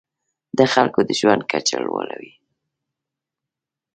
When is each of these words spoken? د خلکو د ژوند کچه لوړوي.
د 0.57 0.59
خلکو 0.73 0.99
د 1.07 1.09
ژوند 1.19 1.41
کچه 1.51 1.77
لوړوي. 1.85 2.33